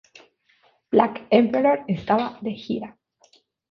Black 0.89 1.21
Emperor 1.31 1.85
estaba 1.87 2.39
de 2.41 2.53
gira. 2.53 2.97